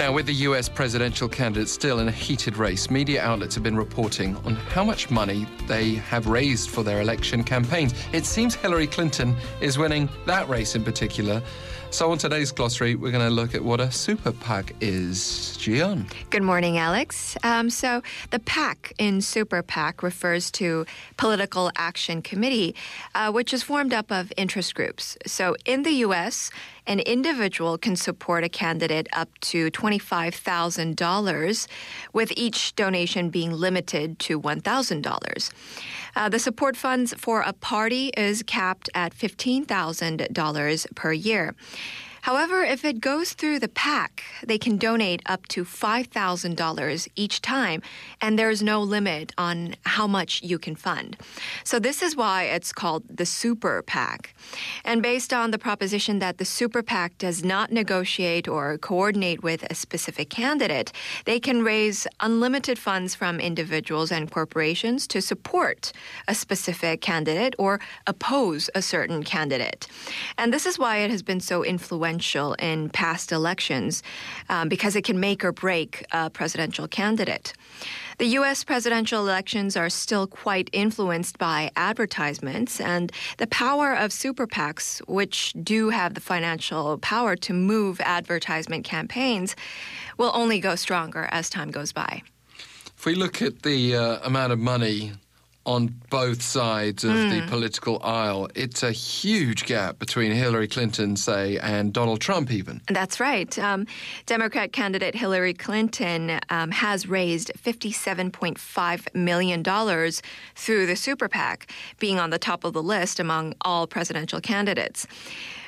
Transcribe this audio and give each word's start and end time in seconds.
Now, 0.00 0.12
with 0.12 0.24
the 0.24 0.48
US 0.48 0.66
presidential 0.66 1.28
candidate 1.28 1.68
still 1.68 1.98
in 1.98 2.08
a 2.08 2.10
heated 2.10 2.56
race, 2.56 2.88
media 2.88 3.22
outlets 3.22 3.54
have 3.54 3.62
been 3.62 3.76
reporting 3.76 4.34
on 4.46 4.54
how 4.56 4.82
much 4.82 5.10
money 5.10 5.46
they 5.66 5.96
have 5.96 6.26
raised 6.26 6.70
for 6.70 6.82
their 6.82 7.02
election 7.02 7.44
campaigns. 7.44 7.92
It 8.10 8.24
seems 8.24 8.54
Hillary 8.54 8.86
Clinton 8.86 9.36
is 9.60 9.76
winning 9.76 10.08
that 10.24 10.48
race 10.48 10.74
in 10.74 10.84
particular. 10.84 11.42
So, 11.92 12.12
on 12.12 12.18
today's 12.18 12.52
glossary, 12.52 12.94
we're 12.94 13.10
going 13.10 13.28
to 13.28 13.34
look 13.34 13.52
at 13.52 13.64
what 13.64 13.80
a 13.80 13.90
super 13.90 14.30
PAC 14.30 14.76
is. 14.80 15.58
Jooyeon. 15.58 16.08
Good 16.30 16.44
morning, 16.44 16.78
Alex. 16.78 17.36
Um, 17.42 17.68
so, 17.68 18.00
the 18.30 18.38
PAC 18.38 18.92
in 18.96 19.20
super 19.20 19.60
PAC 19.60 20.00
refers 20.04 20.52
to 20.52 20.86
Political 21.16 21.72
Action 21.74 22.22
Committee, 22.22 22.76
uh, 23.16 23.32
which 23.32 23.52
is 23.52 23.64
formed 23.64 23.92
up 23.92 24.12
of 24.12 24.32
interest 24.36 24.76
groups. 24.76 25.18
So, 25.26 25.56
in 25.64 25.82
the 25.82 25.90
U.S., 26.06 26.52
an 26.90 26.98
individual 27.00 27.78
can 27.78 27.94
support 27.94 28.42
a 28.42 28.48
candidate 28.48 29.06
up 29.12 29.28
to 29.38 29.70
$25,000, 29.70 31.66
with 32.12 32.32
each 32.36 32.74
donation 32.74 33.30
being 33.30 33.52
limited 33.52 34.18
to 34.18 34.40
$1,000. 34.40 35.50
Uh, 36.16 36.28
the 36.28 36.40
support 36.40 36.76
funds 36.76 37.14
for 37.16 37.42
a 37.42 37.52
party 37.52 38.08
is 38.16 38.42
capped 38.42 38.90
at 38.92 39.14
$15,000 39.14 40.94
per 40.96 41.12
year. 41.12 41.54
However, 42.22 42.62
if 42.62 42.84
it 42.84 43.00
goes 43.00 43.32
through 43.32 43.60
the 43.60 43.68
PAC, 43.68 44.22
they 44.44 44.58
can 44.58 44.76
donate 44.76 45.22
up 45.24 45.48
to 45.48 45.64
$5,000 45.64 47.08
each 47.16 47.40
time, 47.40 47.80
and 48.20 48.38
there's 48.38 48.62
no 48.62 48.82
limit 48.82 49.32
on 49.38 49.74
how 49.84 50.06
much 50.06 50.42
you 50.42 50.58
can 50.58 50.74
fund. 50.74 51.16
So, 51.64 51.78
this 51.78 52.02
is 52.02 52.16
why 52.16 52.44
it's 52.44 52.72
called 52.72 53.04
the 53.08 53.24
Super 53.24 53.82
PAC. 53.82 54.34
And 54.84 55.02
based 55.02 55.32
on 55.32 55.50
the 55.50 55.58
proposition 55.58 56.18
that 56.18 56.38
the 56.38 56.44
Super 56.44 56.82
PAC 56.82 57.16
does 57.16 57.42
not 57.42 57.72
negotiate 57.72 58.46
or 58.46 58.76
coordinate 58.78 59.42
with 59.42 59.62
a 59.70 59.74
specific 59.74 60.28
candidate, 60.28 60.92
they 61.24 61.40
can 61.40 61.62
raise 61.62 62.06
unlimited 62.20 62.78
funds 62.78 63.14
from 63.14 63.40
individuals 63.40 64.12
and 64.12 64.30
corporations 64.30 65.06
to 65.06 65.22
support 65.22 65.92
a 66.28 66.34
specific 66.34 67.00
candidate 67.00 67.54
or 67.58 67.80
oppose 68.06 68.68
a 68.74 68.82
certain 68.82 69.22
candidate. 69.22 69.86
And 70.36 70.52
this 70.52 70.66
is 70.66 70.78
why 70.78 70.98
it 70.98 71.10
has 71.10 71.22
been 71.22 71.40
so 71.40 71.64
influential 71.64 72.09
influential 72.10 72.54
in 72.54 72.90
past 72.90 73.30
elections 73.30 74.02
um, 74.48 74.68
because 74.68 74.96
it 74.96 75.04
can 75.04 75.20
make 75.20 75.44
or 75.44 75.52
break 75.52 76.04
a 76.10 76.28
presidential 76.28 76.88
candidate. 76.88 77.52
The 78.18 78.26
U.S. 78.38 78.64
presidential 78.64 79.20
elections 79.20 79.76
are 79.76 79.88
still 79.88 80.26
quite 80.26 80.68
influenced 80.72 81.38
by 81.38 81.70
advertisements, 81.76 82.80
and 82.80 83.12
the 83.38 83.46
power 83.46 83.94
of 83.94 84.12
super 84.12 84.46
PACs, 84.46 85.00
which 85.06 85.54
do 85.62 85.90
have 85.90 86.14
the 86.14 86.20
financial 86.20 86.98
power 86.98 87.36
to 87.36 87.52
move 87.52 88.00
advertisement 88.00 88.84
campaigns, 88.84 89.56
will 90.18 90.32
only 90.34 90.60
go 90.60 90.74
stronger 90.74 91.28
as 91.30 91.48
time 91.48 91.70
goes 91.70 91.92
by. 91.92 92.22
If 92.98 93.06
we 93.06 93.14
look 93.14 93.40
at 93.40 93.62
the 93.62 93.96
uh, 93.96 94.26
amount 94.26 94.52
of 94.52 94.58
money 94.58 95.12
on 95.70 95.94
both 96.10 96.42
sides 96.42 97.04
of 97.04 97.12
mm. 97.12 97.30
the 97.30 97.40
hmm. 97.42 97.48
political 97.48 98.02
aisle. 98.02 98.48
It's 98.56 98.82
a 98.82 98.90
huge 98.90 99.66
gap 99.66 100.00
between 100.00 100.32
Hillary 100.32 100.66
Clinton, 100.66 101.14
say, 101.14 101.58
and 101.58 101.92
Donald 101.92 102.20
Trump, 102.20 102.50
even. 102.50 102.80
That's 102.88 103.20
right. 103.20 103.56
Um, 103.56 103.86
Democrat 104.26 104.72
candidate 104.72 105.14
Hillary 105.14 105.54
Clinton 105.54 106.40
um, 106.50 106.72
has 106.72 107.06
raised 107.06 107.52
$57.5 107.56 109.14
million 109.14 109.62
through 110.56 110.86
the 110.86 110.96
super 110.96 111.28
PAC, 111.28 111.70
being 112.00 112.18
on 112.18 112.30
the 112.30 112.38
top 112.38 112.64
of 112.64 112.72
the 112.72 112.82
list 112.82 113.20
among 113.20 113.54
all 113.60 113.86
presidential 113.86 114.40
candidates. 114.40 115.06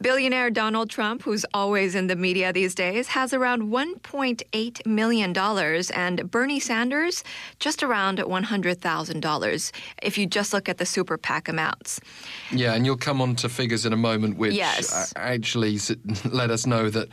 Billionaire 0.00 0.50
Donald 0.50 0.90
Trump, 0.90 1.22
who's 1.22 1.46
always 1.54 1.94
in 1.94 2.08
the 2.08 2.16
media 2.16 2.52
these 2.52 2.74
days, 2.74 3.08
has 3.08 3.32
around 3.32 3.62
$1.8 3.62 4.86
million, 4.86 5.36
and 5.94 6.30
Bernie 6.30 6.60
Sanders 6.60 7.22
just 7.60 7.82
around 7.82 8.18
$100,000 8.18 9.72
if 10.02 10.18
you 10.18 10.26
just 10.26 10.52
look 10.52 10.68
at 10.68 10.78
the 10.78 10.86
super 10.86 11.16
PAC 11.16 11.48
amounts. 11.48 12.00
Yeah, 12.50 12.74
and 12.74 12.84
you'll 12.84 12.96
come 12.96 13.20
on 13.20 13.36
to 13.36 13.48
figures 13.48 13.86
in 13.86 13.92
a 13.92 13.96
moment 13.96 14.36
which 14.36 14.54
yes. 14.54 15.12
actually 15.16 15.78
let 16.30 16.50
us 16.50 16.66
know 16.66 16.90
that 16.90 17.08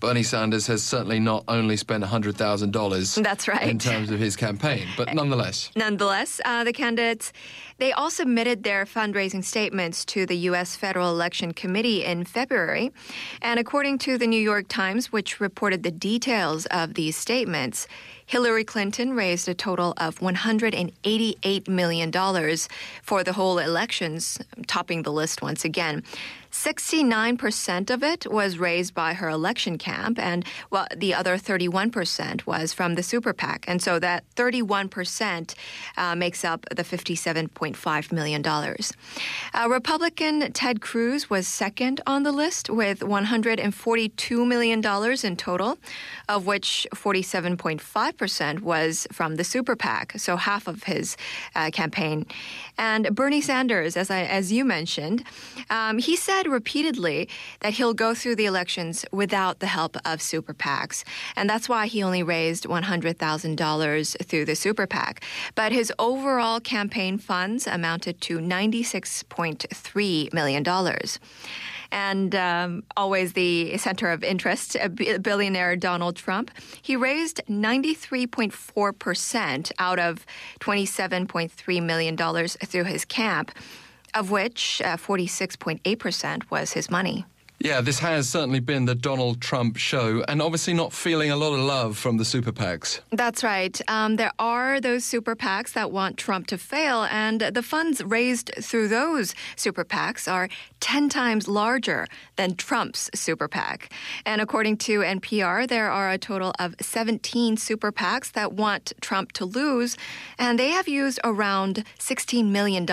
Bernie 0.00 0.22
Sanders 0.22 0.66
has 0.66 0.82
certainly 0.82 1.20
not 1.20 1.44
only 1.48 1.76
spent 1.76 2.02
$100,000 2.02 3.22
That's 3.22 3.48
right. 3.48 3.68
in 3.68 3.78
terms 3.78 4.10
of 4.10 4.18
his 4.18 4.36
campaign, 4.36 4.88
but 4.96 5.14
nonetheless. 5.14 5.70
Nonetheless, 5.76 6.40
uh, 6.44 6.64
the 6.64 6.72
candidates, 6.72 7.32
they 7.78 7.92
all 7.92 8.10
submitted 8.10 8.62
their 8.64 8.84
fundraising 8.84 9.44
statements 9.44 10.04
to 10.06 10.26
the 10.26 10.36
U.S. 10.48 10.76
Federal 10.76 11.10
Election 11.10 11.52
Committee 11.52 12.04
in 12.04 12.23
February. 12.24 12.92
And 13.42 13.58
according 13.60 13.98
to 13.98 14.18
the 14.18 14.26
New 14.26 14.40
York 14.40 14.66
Times, 14.68 15.12
which 15.12 15.40
reported 15.40 15.82
the 15.82 15.90
details 15.90 16.66
of 16.66 16.94
these 16.94 17.16
statements, 17.16 17.86
Hillary 18.26 18.64
Clinton 18.64 19.14
raised 19.14 19.48
a 19.48 19.54
total 19.54 19.94
of 19.96 20.18
$188 20.20 21.68
million 21.68 22.12
for 23.02 23.24
the 23.24 23.32
whole 23.32 23.58
elections, 23.58 24.38
topping 24.66 25.02
the 25.02 25.12
list 25.12 25.42
once 25.42 25.64
again. 25.64 26.02
69% 26.54 27.90
of 27.90 28.04
it 28.04 28.30
was 28.30 28.58
raised 28.58 28.94
by 28.94 29.14
her 29.14 29.28
election 29.28 29.76
camp, 29.76 30.20
and 30.20 30.44
well, 30.70 30.86
the 30.96 31.12
other 31.12 31.36
31% 31.36 32.46
was 32.46 32.72
from 32.72 32.94
the 32.94 33.02
super 33.02 33.32
PAC. 33.32 33.64
And 33.66 33.82
so 33.82 33.98
that 33.98 34.22
31% 34.36 35.54
uh, 35.96 36.14
makes 36.14 36.44
up 36.44 36.64
the 36.70 36.84
$57.5 36.84 38.12
million. 38.12 38.46
Uh, 38.46 39.68
Republican 39.68 40.52
Ted 40.52 40.80
Cruz 40.80 41.28
was 41.28 41.48
second 41.48 42.00
on 42.06 42.22
the 42.22 42.30
list 42.30 42.70
with 42.70 43.00
$142 43.00 44.46
million 44.46 44.80
in 45.24 45.36
total, 45.36 45.78
of 46.28 46.46
which 46.46 46.86
47.5% 46.94 48.13
was 48.60 49.06
from 49.12 49.36
the 49.36 49.44
super 49.44 49.76
PAC, 49.76 50.18
so 50.18 50.36
half 50.36 50.66
of 50.66 50.84
his 50.84 51.16
uh, 51.54 51.70
campaign. 51.70 52.26
And 52.76 53.14
Bernie 53.14 53.40
Sanders, 53.40 53.96
as, 53.96 54.10
I, 54.10 54.22
as 54.22 54.50
you 54.50 54.64
mentioned, 54.64 55.24
um, 55.70 55.98
he 55.98 56.16
said 56.16 56.46
repeatedly 56.46 57.28
that 57.60 57.74
he'll 57.74 57.94
go 57.94 58.14
through 58.14 58.36
the 58.36 58.46
elections 58.46 59.04
without 59.12 59.60
the 59.60 59.66
help 59.66 59.96
of 60.04 60.20
super 60.20 60.54
PACs. 60.54 61.04
And 61.36 61.48
that's 61.48 61.68
why 61.68 61.86
he 61.86 62.02
only 62.02 62.22
raised 62.22 62.64
$100,000 62.64 64.26
through 64.26 64.44
the 64.44 64.56
super 64.56 64.86
PAC. 64.86 65.22
But 65.54 65.72
his 65.72 65.92
overall 65.98 66.60
campaign 66.60 67.18
funds 67.18 67.66
amounted 67.66 68.20
to 68.22 68.38
$96.3 68.38 70.32
million 70.32 70.64
and 71.94 72.34
um, 72.34 72.82
always 72.96 73.34
the 73.34 73.78
center 73.78 74.10
of 74.10 74.24
interest, 74.24 74.76
billionaire 75.22 75.76
Donald 75.76 76.16
Trump. 76.16 76.50
He 76.82 76.96
raised 76.96 77.40
93.4% 77.48 79.72
out 79.78 80.00
of 80.00 80.26
$27.3 80.58 81.82
million 81.82 82.16
through 82.48 82.84
his 82.84 83.04
camp 83.04 83.52
of 84.12 84.30
which 84.30 84.82
uh, 84.84 84.96
46.8% 84.96 86.50
was 86.50 86.72
his 86.72 86.90
money. 86.90 87.24
Yeah, 87.60 87.80
this 87.80 88.00
has 88.00 88.28
certainly 88.28 88.60
been 88.60 88.84
the 88.84 88.94
Donald 88.94 89.40
Trump 89.40 89.76
show, 89.76 90.22
and 90.28 90.42
obviously 90.42 90.74
not 90.74 90.92
feeling 90.92 91.30
a 91.30 91.36
lot 91.36 91.54
of 91.54 91.60
love 91.60 91.96
from 91.96 92.18
the 92.18 92.24
super 92.24 92.52
PACs. 92.52 93.00
That's 93.10 93.42
right. 93.42 93.80
Um, 93.88 94.16
there 94.16 94.32
are 94.38 94.80
those 94.80 95.04
super 95.04 95.34
PACs 95.36 95.72
that 95.72 95.90
want 95.90 96.18
Trump 96.18 96.48
to 96.48 96.58
fail, 96.58 97.04
and 97.04 97.40
the 97.40 97.62
funds 97.62 98.02
raised 98.04 98.50
through 98.60 98.88
those 98.88 99.34
super 99.56 99.84
PACs 99.84 100.30
are 100.30 100.48
10 100.80 101.08
times 101.08 101.48
larger 101.48 102.06
than 102.36 102.56
Trump's 102.56 103.08
super 103.14 103.48
PAC. 103.48 103.90
And 104.26 104.40
according 104.40 104.76
to 104.78 105.00
NPR, 105.00 105.66
there 105.66 105.90
are 105.90 106.10
a 106.10 106.18
total 106.18 106.52
of 106.58 106.74
17 106.80 107.56
super 107.56 107.92
PACs 107.92 108.32
that 108.32 108.52
want 108.52 108.92
Trump 109.00 109.32
to 109.32 109.44
lose, 109.44 109.96
and 110.38 110.58
they 110.58 110.70
have 110.70 110.88
used 110.88 111.20
around 111.24 111.84
$16 111.98 112.46
million 112.50 112.84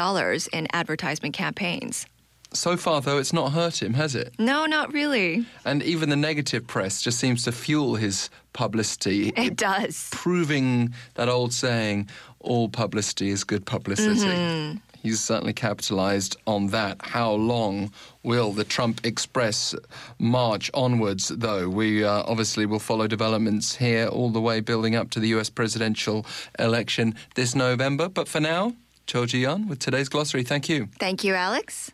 in 0.53 0.67
advertisement 0.71 1.33
campaigns. 1.33 2.05
So 2.53 2.75
far, 2.75 3.00
though, 3.00 3.18
it's 3.18 3.31
not 3.31 3.53
hurt 3.53 3.81
him, 3.81 3.94
has 3.94 4.13
it? 4.13 4.33
No, 4.38 4.65
not 4.65 4.92
really. 4.94 5.45
And 5.63 5.81
even 5.83 6.09
the 6.09 6.18
negative 6.18 6.68
press 6.68 7.01
just 7.01 7.18
seems 7.18 7.44
to 7.45 7.51
fuel 7.53 7.95
his 7.95 8.30
publicity. 8.51 9.31
It 9.38 9.56
does. 9.56 10.09
Proving 10.12 10.94
that 11.13 11.30
old 11.30 11.53
saying, 11.53 12.09
all 12.42 12.68
publicity 12.68 13.30
is 13.30 13.45
good 13.45 13.65
publicity. 13.65 14.19
Mm-hmm. 14.19 14.77
He's 15.01 15.19
certainly 15.21 15.53
capitalized 15.53 16.38
on 16.45 16.68
that. 16.68 16.98
How 17.01 17.31
long 17.31 17.92
will 18.21 18.51
the 18.51 18.63
Trump 18.65 19.06
Express 19.06 19.74
march 20.19 20.69
onwards, 20.74 21.30
though? 21.30 21.69
We 21.69 22.03
uh, 22.03 22.24
obviously 22.27 22.65
will 22.65 22.80
follow 22.80 23.07
developments 23.07 23.75
here 23.75 24.07
all 24.07 24.30
the 24.30 24.42
way 24.42 24.59
building 24.59 24.95
up 24.95 25.09
to 25.12 25.19
the 25.19 25.30
US 25.30 25.50
presidential 25.50 26.25
election 26.59 27.15
this 27.36 27.56
November. 27.56 28.09
But 28.09 28.27
for 28.27 28.39
now, 28.39 28.74
Cho 29.07 29.24
Jooyeon 29.24 29.68
with 29.68 29.80
today's 29.80 30.07
glossary. 30.07 30.44
Thank 30.44 30.69
you. 30.69 30.88
Thank 31.00 31.24
you, 31.24 31.33
Alex. 31.33 31.89